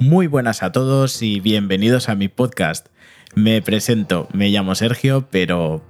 [0.00, 2.86] Muy buenas a todos y bienvenidos a mi podcast.
[3.34, 5.84] Me presento, me llamo Sergio, pero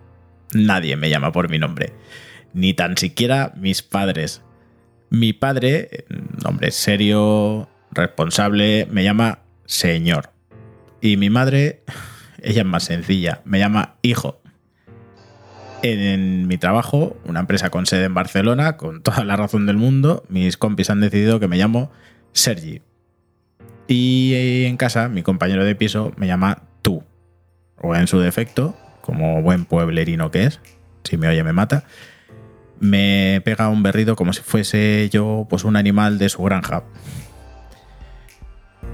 [0.55, 1.93] nadie me llama por mi nombre,
[2.55, 4.41] ni tan siquiera mis padres.
[5.11, 6.07] Mi padre,
[6.47, 10.31] hombre serio, responsable, me llama señor.
[11.03, 11.83] Y mi madre,
[12.43, 14.41] ella es más sencilla, me llama hijo.
[15.83, 20.25] En mi trabajo, una empresa con sede en Barcelona, con toda la razón del mundo,
[20.31, 21.93] mis compis han decidido que me llamo
[22.33, 22.81] Sergi.
[23.89, 27.03] Y en casa, mi compañero de piso me llama tú.
[27.81, 30.61] O en su defecto, como buen pueblerino que es,
[31.05, 31.85] si me oye me mata,
[32.81, 36.85] me pega un berrido como si fuese yo pues un animal de su granja.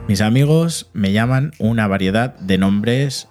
[0.07, 3.29] Mis amigos me llaman una variedad de nombres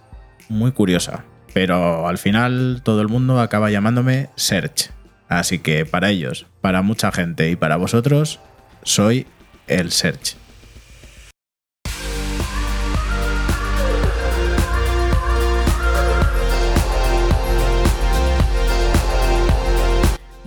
[0.50, 4.90] muy curiosa, pero al final todo el mundo acaba llamándome Search.
[5.30, 8.40] Así que para ellos, para mucha gente y para vosotros,
[8.84, 9.28] soy
[9.68, 10.43] el Search.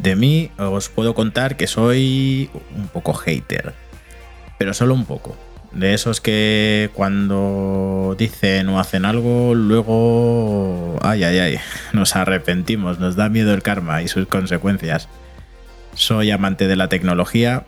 [0.06, 3.74] De mí os puedo contar que soy un poco hater,
[4.56, 5.36] pero solo un poco.
[5.72, 11.58] De esos que cuando dicen o hacen algo, luego, ay, ay, ay,
[11.92, 15.08] nos arrepentimos, nos da miedo el karma y sus consecuencias.
[15.94, 17.64] Soy amante de la tecnología,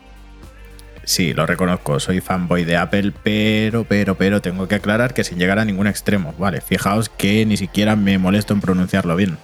[1.02, 5.40] sí, lo reconozco, soy fanboy de Apple, pero, pero, pero tengo que aclarar que sin
[5.40, 6.60] llegar a ningún extremo, ¿vale?
[6.60, 9.38] Fijaos que ni siquiera me molesto en pronunciarlo bien.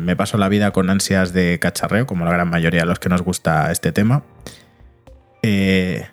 [0.00, 3.08] Me paso la vida con ansias de cacharreo, como la gran mayoría de los que
[3.08, 4.22] nos gusta este tema.
[5.42, 6.06] Eh,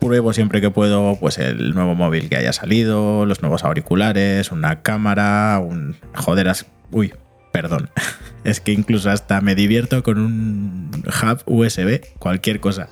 [0.00, 4.82] pruebo siempre que puedo pues el nuevo móvil que haya salido, los nuevos auriculares, una
[4.82, 5.96] cámara, un...
[6.14, 6.66] Joderas...
[6.90, 7.14] Uy,
[7.52, 7.90] perdón.
[8.44, 12.88] es que incluso hasta me divierto con un hub USB, cualquier cosa.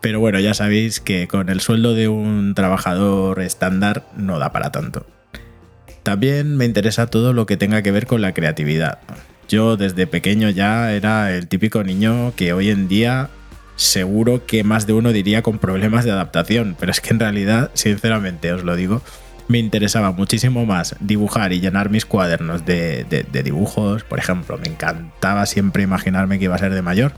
[0.00, 4.70] Pero bueno, ya sabéis que con el sueldo de un trabajador estándar no da para
[4.70, 5.06] tanto.
[6.02, 8.98] También me interesa todo lo que tenga que ver con la creatividad.
[9.48, 13.30] Yo desde pequeño ya era el típico niño que hoy en día
[13.76, 17.70] seguro que más de uno diría con problemas de adaptación, pero es que en realidad,
[17.74, 19.02] sinceramente os lo digo,
[19.48, 25.44] me interesaba muchísimo más dibujar y llenar mis cuadernos de, dibujos, por ejemplo, me encantaba
[25.46, 27.12] siempre imaginarme que iba a ser de mayor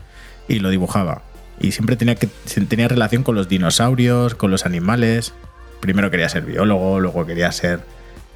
[0.47, 1.21] y lo dibujaba.
[1.59, 2.27] Y siempre tenía, que,
[2.67, 5.33] tenía relación con los dinosaurios, con los animales.
[5.79, 7.79] Primero quería ser biólogo, luego quería ser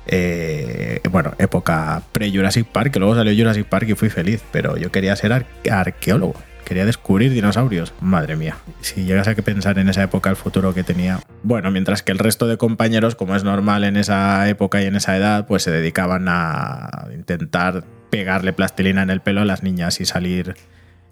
[0.07, 4.91] eh, bueno, época pre-Jurassic Park, que luego salió Jurassic Park y fui feliz, pero yo
[4.91, 6.35] quería ser arqueólogo,
[6.65, 7.93] quería descubrir dinosaurios.
[8.01, 11.19] Madre mía, si llegas a pensar en esa época el futuro que tenía.
[11.43, 14.95] Bueno, mientras que el resto de compañeros, como es normal en esa época y en
[14.95, 20.01] esa edad, pues se dedicaban a intentar pegarle plastilina en el pelo a las niñas
[20.01, 20.55] y salir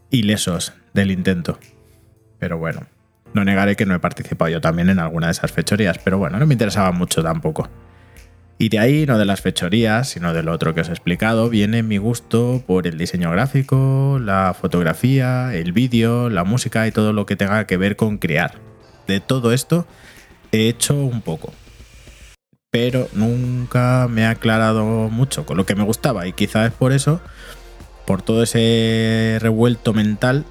[0.09, 1.59] ilesos del intento.
[2.39, 2.81] Pero bueno,
[3.33, 6.39] no negaré que no he participado yo también en alguna de esas fechorías, pero bueno,
[6.39, 7.69] no me interesaba mucho tampoco.
[8.61, 11.49] Y de ahí, no de las fechorías, sino de lo otro que os he explicado,
[11.49, 17.13] viene mi gusto por el diseño gráfico, la fotografía, el vídeo, la música y todo
[17.13, 18.55] lo que tenga que ver con crear.
[19.07, 19.87] De todo esto
[20.51, 21.53] he hecho un poco.
[22.69, 26.91] Pero nunca me ha aclarado mucho con lo que me gustaba y quizás es por
[26.91, 27.21] eso,
[28.05, 30.43] por todo ese revuelto mental,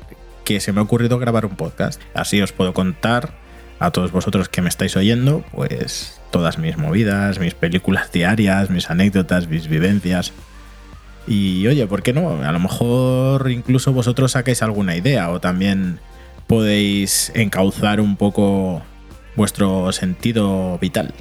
[0.47, 2.01] que se me ha ocurrido grabar un podcast.
[2.15, 3.35] Así os puedo contar
[3.79, 8.91] a todos vosotros que me estáis oyendo, pues todas mis movidas, mis películas diarias, mis
[8.91, 10.33] anécdotas, mis vivencias.
[11.27, 12.43] Y oye, ¿por qué no?
[12.43, 16.01] A lo mejor incluso vosotros saquéis alguna idea o también
[16.47, 18.83] podéis encauzar un poco
[19.37, 21.13] vuestro sentido vital.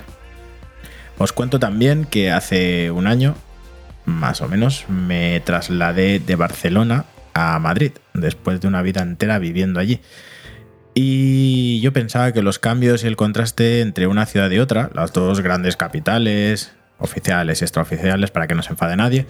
[1.17, 3.35] Os cuento también que hace un año,
[4.05, 9.79] más o menos, me trasladé de Barcelona a Madrid, después de una vida entera viviendo
[9.79, 9.99] allí.
[10.99, 15.13] Y yo pensaba que los cambios y el contraste entre una ciudad y otra, las
[15.13, 19.27] dos grandes capitales, oficiales y extraoficiales, para que no se enfade nadie,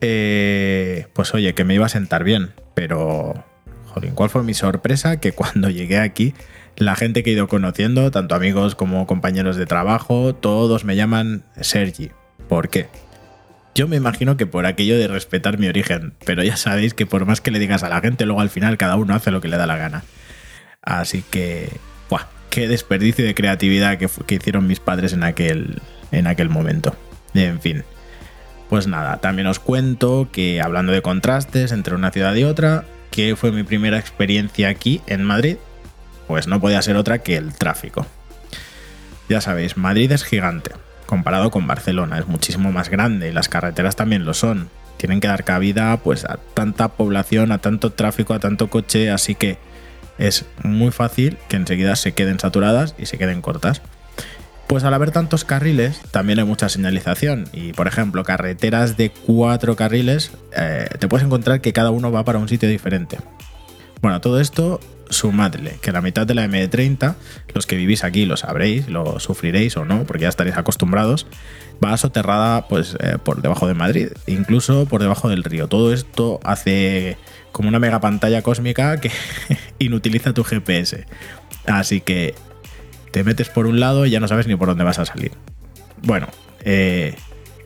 [0.00, 2.52] eh, pues oye, que me iba a sentar bien.
[2.74, 3.44] Pero,
[3.86, 5.18] joder, ¿cuál fue mi sorpresa?
[5.18, 6.32] Que cuando llegué aquí,
[6.76, 11.42] la gente que he ido conociendo, tanto amigos como compañeros de trabajo, todos me llaman
[11.60, 12.12] Sergi.
[12.48, 12.86] ¿Por qué?
[13.74, 17.26] Yo me imagino que por aquello de respetar mi origen, pero ya sabéis que por
[17.26, 19.48] más que le digas a la gente, luego al final cada uno hace lo que
[19.48, 20.04] le da la gana.
[20.82, 21.78] Así que,
[22.08, 22.26] ¡buah!
[22.50, 25.80] Qué desperdicio de creatividad que, hicieron mis padres en aquel,
[26.10, 26.96] en aquel momento.
[27.34, 27.84] En fin.
[28.68, 33.34] Pues nada, también os cuento que hablando de contrastes entre una ciudad y otra, que
[33.36, 35.56] fue mi primera experiencia aquí en Madrid,
[36.28, 38.06] pues no podía ser otra que el tráfico.
[39.28, 40.72] Ya sabéis, Madrid es gigante,
[41.06, 44.70] comparado con Barcelona, es muchísimo más grande y las carreteras también lo son.
[44.96, 49.34] Tienen que dar cabida pues a tanta población, a tanto tráfico, a tanto coche, así
[49.34, 49.58] que
[50.20, 53.80] es muy fácil que enseguida se queden saturadas y se queden cortas.
[54.66, 57.48] Pues al haber tantos carriles, también hay mucha señalización.
[57.52, 62.24] Y por ejemplo, carreteras de cuatro carriles, eh, te puedes encontrar que cada uno va
[62.24, 63.18] para un sitio diferente.
[64.00, 64.78] Bueno, todo esto
[65.10, 67.14] sumadle que la mitad de la M30,
[67.54, 71.26] los que vivís aquí lo sabréis, lo sufriréis o no, porque ya estaréis acostumbrados,
[71.84, 75.68] va soterrada pues, eh, por debajo de Madrid, incluso por debajo del río.
[75.68, 77.16] Todo esto hace
[77.52, 79.10] como una mega pantalla cósmica que
[79.78, 81.06] inutiliza tu GPS.
[81.66, 82.34] Así que
[83.10, 85.32] te metes por un lado y ya no sabes ni por dónde vas a salir.
[86.02, 86.28] Bueno,
[86.64, 87.14] eh,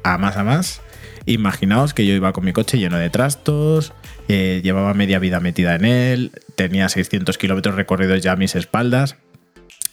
[0.02, 0.80] a más a más,
[1.26, 3.92] imaginaos que yo iba con mi coche lleno de trastos,
[4.28, 9.16] eh, llevaba media vida metida en él, tenía 600 kilómetros recorridos ya a mis espaldas.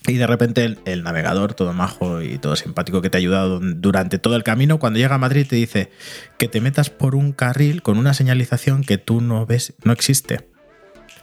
[0.07, 4.17] Y de repente el, navegador, todo majo y todo simpático que te ha ayudado durante
[4.17, 5.91] todo el camino, cuando llega a Madrid te dice
[6.39, 10.47] que te metas por un carril con una señalización que tú no ves, no existe,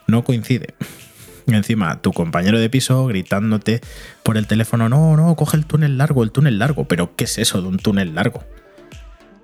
[0.06, 0.74] no coincide.
[1.56, 3.80] encima tu compañero de piso gritándote
[4.22, 6.86] por el teléfono, no, no, coge el túnel largo, el túnel largo.
[6.86, 8.44] Pero ¿qué es eso de un túnel largo?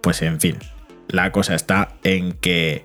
[0.04, 0.58] Pues en fin,
[1.08, 2.84] la cosa está en que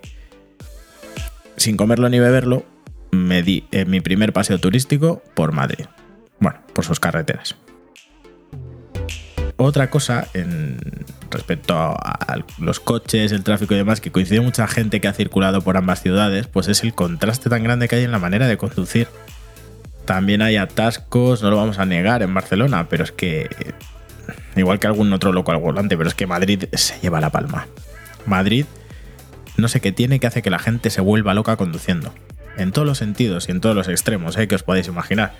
[1.58, 2.64] sin comerlo ni beberlo,
[3.10, 5.84] me di en mi primer paseo turístico por Madrid.
[6.38, 7.56] Bueno, por sus carreteras.
[9.58, 10.78] Otra cosa en
[11.30, 15.60] respecto a, los coches, el tráfico y demás, que coincide mucha gente que ha circulado
[15.60, 18.56] por ambas ciudades, pues es el contraste tan grande que hay en la manera de
[18.56, 19.08] conducir.
[20.06, 23.50] También hay atascos, no lo vamos a negar en Barcelona, pero es que
[24.56, 27.66] igual que algún otro loco al volante, pero es que Madrid se lleva la palma.
[28.26, 28.66] Madrid
[29.56, 32.14] no sé qué tiene que hace que la gente se vuelva loca conduciendo.
[32.56, 34.48] En todos los sentidos y en todos los extremos, ¿eh?
[34.48, 35.32] que os podéis imaginar.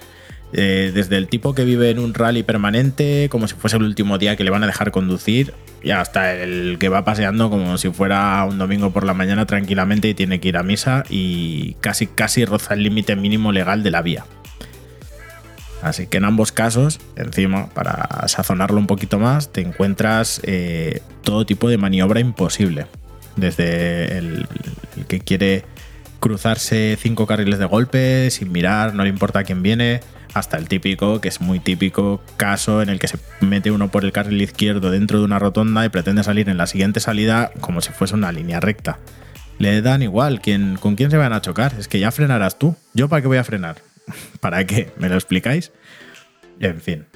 [0.53, 4.19] Eh, desde el tipo que vive en un rally permanente, como si fuese el último
[4.19, 7.91] día que le van a dejar conducir, y hasta el que va paseando como si
[7.91, 12.07] fuera un domingo por la mañana tranquilamente y tiene que ir a misa y casi,
[12.07, 14.25] casi roza el límite mínimo legal de la vía.
[15.83, 21.47] Así que en ambos casos, encima, para sazonarlo un poquito más, te encuentras eh, todo
[21.47, 22.87] tipo de maniobra imposible.
[23.37, 24.47] Desde el
[25.09, 25.65] que quiere
[26.19, 30.01] cruzarse cinco carriles de golpe sin mirar, no le importa quién viene,
[30.35, 34.05] hasta el típico, que es muy típico caso en el que se mete uno por
[34.05, 37.81] el carril izquierdo dentro de una rotonda y pretende salir en la siguiente salida como
[37.81, 38.99] si fuese una línea recta.
[39.59, 41.75] Le dan igual, ¿quién, ¿con quién se van a chocar?
[41.79, 42.77] Es que ya frenarás tú.
[42.95, 43.77] ¿Yo para qué voy a frenar?
[44.41, 44.93] ¿Para qué?
[44.99, 45.73] ¿Me lo explicáis?
[46.61, 47.07] En fin.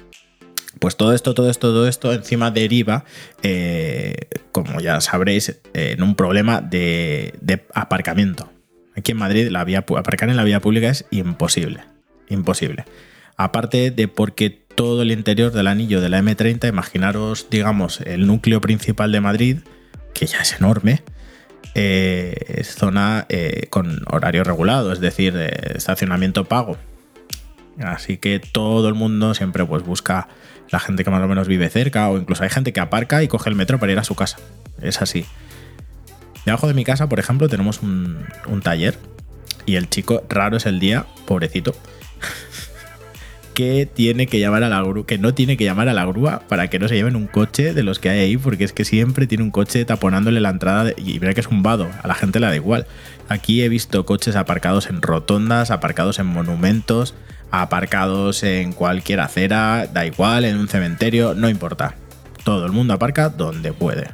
[0.79, 3.05] Pues todo esto, todo esto, todo esto encima deriva,
[3.43, 4.15] eh,
[4.51, 8.51] como ya sabréis, en un problema de, de aparcamiento.
[8.93, 11.95] Aquí en Madrid la vía, aparcar en la vía pública es imposible
[12.29, 12.85] imposible.
[13.37, 18.61] Aparte de porque todo el interior del anillo de la M30, imaginaros, digamos, el núcleo
[18.61, 19.57] principal de Madrid,
[20.13, 21.03] que ya es enorme,
[21.75, 26.77] eh, es zona eh, con horario regulado, es decir, estacionamiento pago.
[27.79, 30.27] Así que todo el mundo siempre pues, busca
[30.69, 33.27] la gente que más o menos vive cerca, o incluso hay gente que aparca y
[33.27, 34.37] coge el metro para ir a su casa.
[34.81, 35.25] Es así.
[36.45, 38.97] Debajo de mi casa, por ejemplo, tenemos un taller
[39.65, 41.75] y el chico raro es el día, pobrecito,
[43.55, 46.67] que tiene que llamar a la que no tiene que llamar a la grúa para
[46.67, 49.25] que no se lleven un coche de los que hay ahí, porque es que siempre
[49.25, 52.39] tiene un coche taponándole la entrada y mira que es un vado, a la gente
[52.39, 52.85] le da igual.
[53.27, 57.15] Aquí he visto coches aparcados en rotondas, aparcados en monumentos,
[57.49, 61.95] aparcados en cualquier acera, da igual, en un cementerio, no importa.
[62.43, 64.09] Todo el mundo aparca donde puede.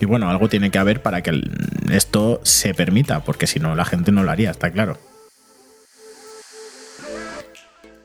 [0.00, 1.42] Y bueno, algo tiene que haber para que
[1.90, 4.98] esto se permita, porque si no la gente no lo haría, está claro.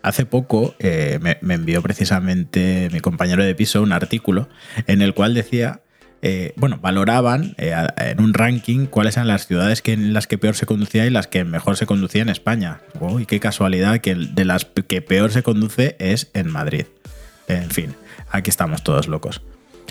[0.01, 4.47] Hace poco eh, me, envió precisamente mi compañero de piso un artículo
[4.87, 5.81] en el cual decía,
[6.21, 10.37] eh, bueno, valoraban eh, en un ranking cuáles eran las ciudades que, en las que
[10.37, 12.79] peor se conducía y las que mejor se conducía en España.
[12.99, 16.85] Uy, qué casualidad que de las que peor se conduce es en Madrid.
[17.49, 17.93] En fin,
[18.31, 19.41] aquí estamos todos locos.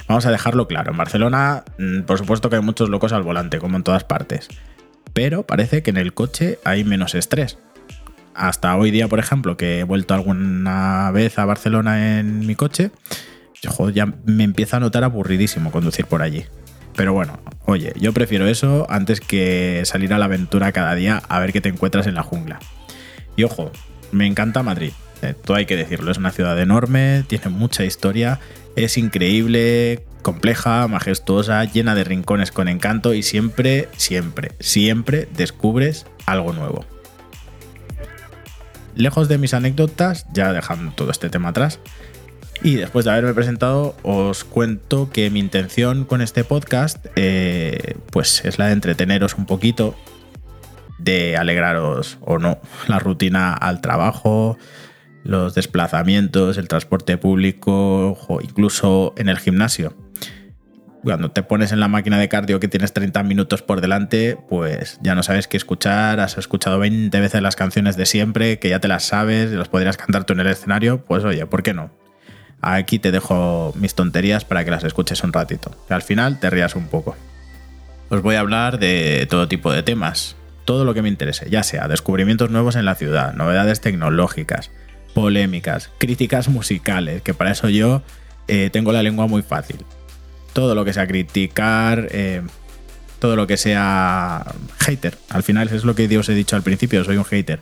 [0.06, 0.92] Vamos a dejarlo claro.
[0.92, 4.48] En Barcelona, mm, por supuesto que hay muchos locos al volante, como en todas partes.
[5.12, 7.58] Pero parece que en el coche hay menos estrés
[8.35, 12.90] hasta hoy día, por ejemplo, que he vuelto alguna vez a Barcelona en mi coche,
[13.92, 16.44] ya me empieza a notar aburridísimo conducir por allí.
[16.97, 21.38] Pero bueno, oye, yo prefiero eso antes que salir a la aventura cada día a
[21.38, 22.58] ver qué te encuentras en la jungla.
[23.37, 23.70] Y ojo,
[24.11, 24.92] me encanta Madrid.
[25.23, 28.40] Eh, todo hay que decirlo, es una ciudad enorme, tiene mucha historia,
[28.76, 36.52] es increíble, compleja, majestuosa, llena de rincones con encanto y siempre, siempre, siempre descubres algo
[36.52, 36.85] nuevo.
[38.99, 41.78] Lejos de mis anécdotas, ya dejando todo este tema atrás,
[42.64, 48.45] y después de haberme presentado, os cuento que mi intención con este podcast, eh, pues
[48.45, 49.95] es la de entreteneros un poquito,
[50.99, 54.59] de alegraros o no la rutina al trabajo,
[55.23, 59.95] los desplazamientos, el transporte público o incluso en el gimnasio.
[61.02, 64.99] Cuando te pones en la máquina de cardio que tienes 30 minutos por delante, pues
[65.00, 68.81] ya no sabes qué escuchar, has escuchado 20 veces las canciones de siempre, que ya
[68.81, 71.90] te las sabes, las podrías cantar tú en el escenario, pues oye, ¿por qué no?
[72.61, 76.75] Aquí te dejo mis tonterías para que las escuches un ratito, al final te rías
[76.75, 77.17] un poco.
[78.11, 81.62] Os voy a hablar de todo tipo de temas, todo lo que me interese, ya
[81.62, 84.73] sea descubrimientos nuevos en la ciudad, novedades tecnológicas,
[85.14, 88.02] polémicas, críticas musicales, que para eso yo
[88.49, 89.85] eh, tengo la lengua muy fácil.
[90.58, 92.42] Todo lo que sea criticar, eh,
[93.20, 94.44] todo lo que sea
[94.80, 95.16] hater.
[95.28, 97.60] Al final es lo que os he dicho al principio, soy un hater.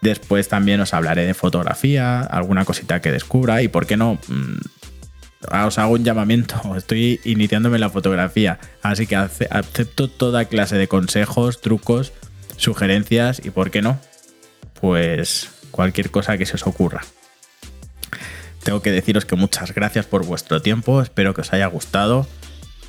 [0.00, 4.56] Después también os hablaré de fotografía, alguna cosita que descubra y por qué no, mm,
[5.66, 11.60] os hago un llamamiento, estoy iniciándome la fotografía, así que acepto toda clase de consejos,
[11.60, 12.14] trucos,
[12.56, 14.00] sugerencias y por qué no,
[14.80, 17.02] pues cualquier cosa que se os ocurra.
[18.62, 22.26] Tengo que deciros que muchas gracias por vuestro tiempo, espero que os haya gustado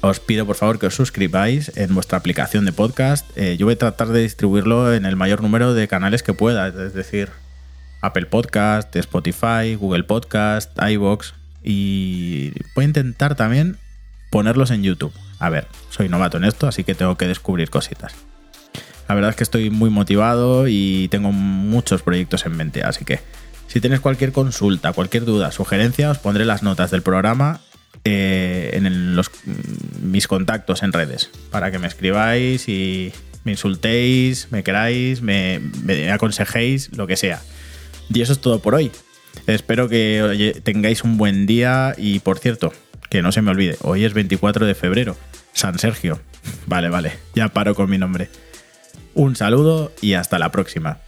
[0.04, 3.26] os pido por favor que os suscribáis en vuestra aplicación de podcast.
[3.38, 6.68] Eh, yo voy a tratar de distribuirlo en el mayor número de canales que pueda,
[6.68, 7.30] es decir,
[8.02, 13.78] Apple Podcast, Spotify, Google Podcast, iBox y voy a intentar también
[14.30, 15.14] ponerlos en YouTube.
[15.40, 18.14] A ver, soy novato en esto, así que tengo que descubrir cositas.
[19.08, 23.22] La verdad es que estoy muy motivado y tengo muchos proyectos en mente, así que
[23.74, 27.60] si tenéis cualquier consulta, cualquier duda, sugerencia, os pondré las notas del programa
[28.04, 29.32] eh, en los,
[30.00, 33.12] mis contactos en redes para que me escribáis y
[33.44, 35.60] me insultéis, me queráis, me,
[36.12, 37.42] aconsejéis, lo que sea.
[38.14, 38.92] Y eso es todo por hoy.
[39.48, 42.74] Espero que tengáis un buen día y por cierto,
[43.10, 45.18] que no se me olvide, hoy es 24 de febrero,
[45.54, 46.22] San Sergio.
[46.68, 48.30] Vale, vale, ya paro con mi nombre.
[49.16, 51.00] Un saludo y hasta la próxima.